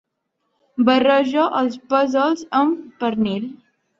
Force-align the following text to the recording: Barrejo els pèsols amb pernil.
Barrejo 0.87 1.43
els 1.59 1.77
pèsols 1.93 2.43
amb 2.63 2.81
pernil. 3.05 3.49